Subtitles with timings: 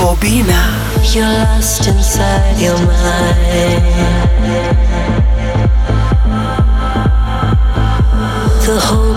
[0.00, 0.62] Bobina.
[1.14, 3.84] You're lost inside your mind.
[8.64, 9.09] The hopes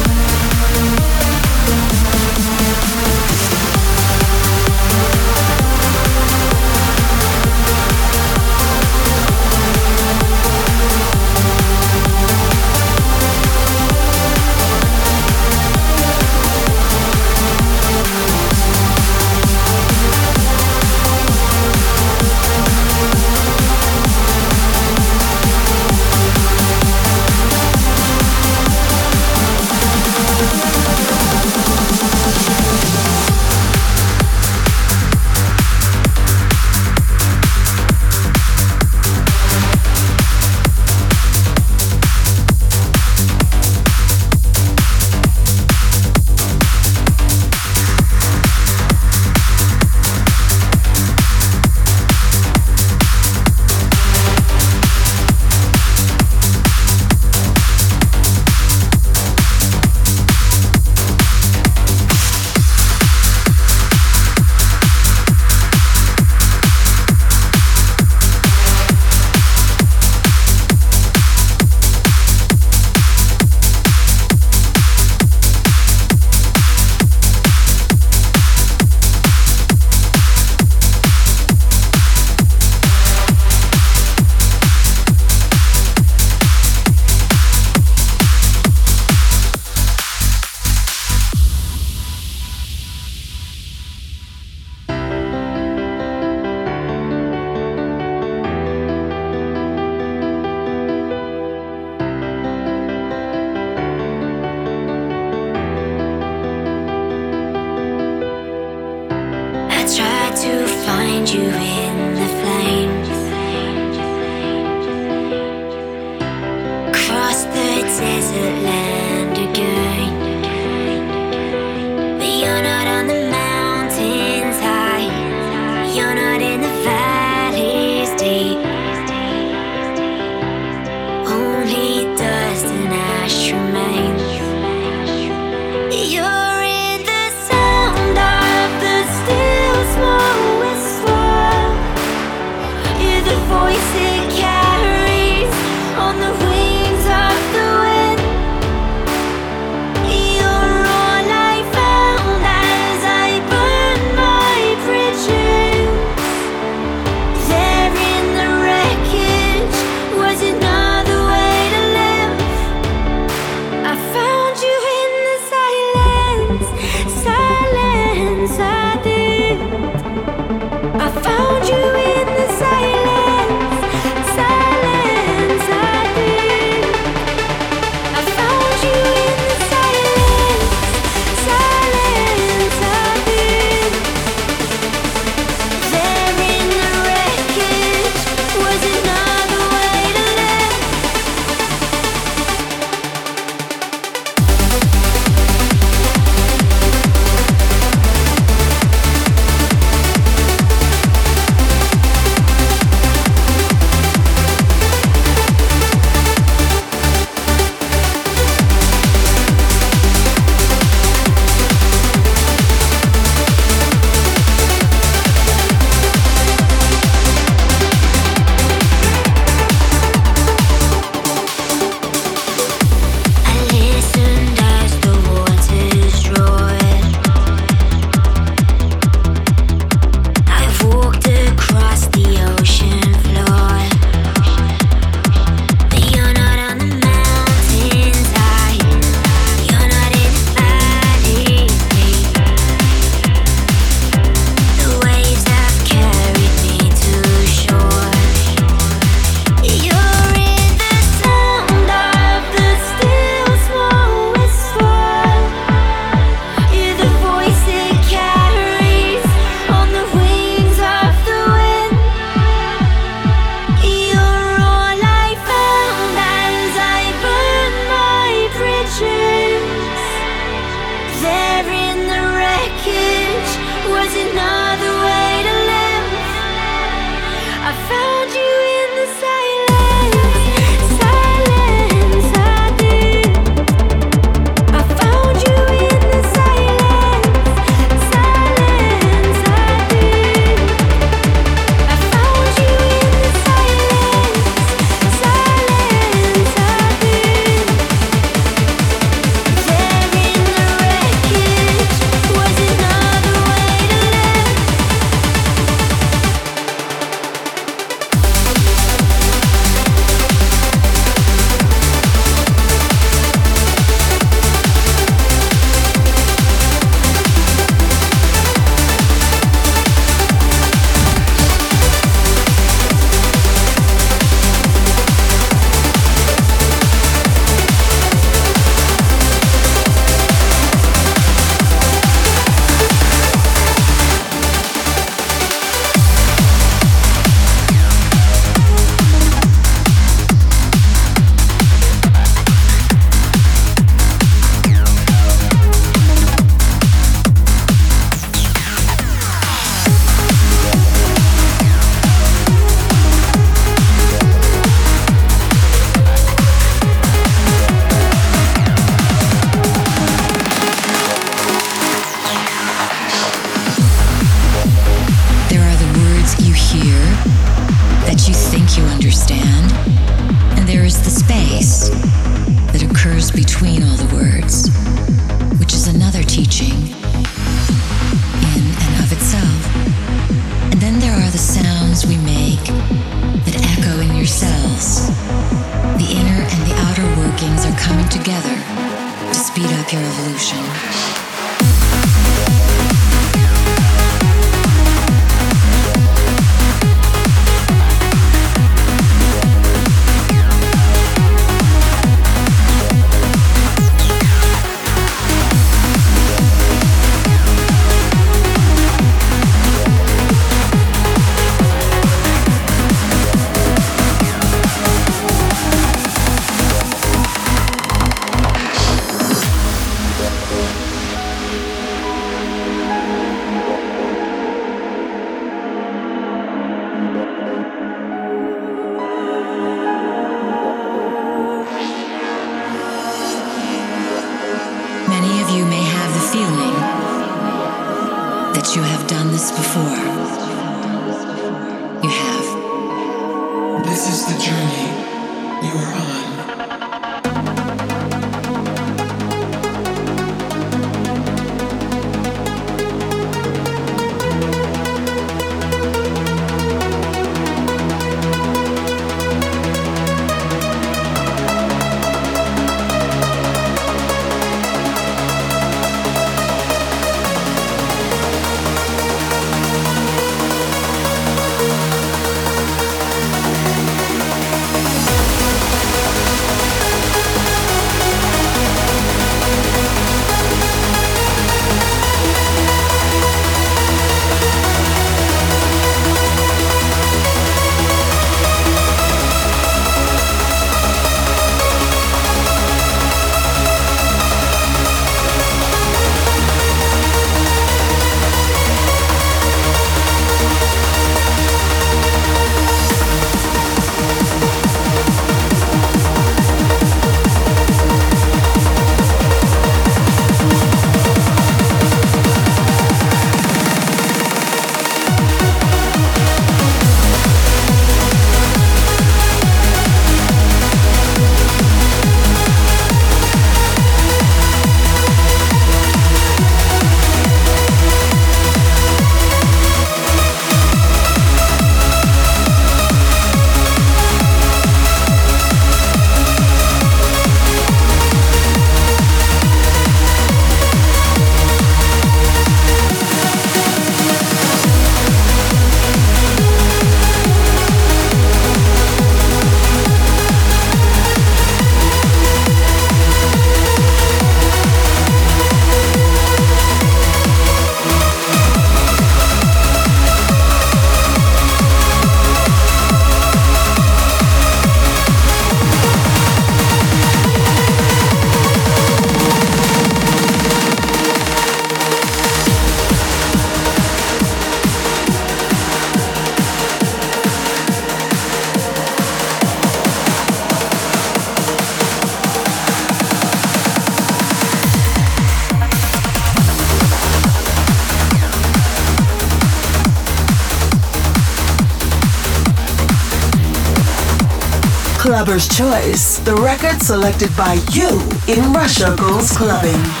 [595.31, 600.00] Clubber's Choice, the record selected by you in Russia Goes Clubbing.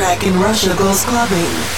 [0.00, 1.69] Track in Russia Goes Clubbing.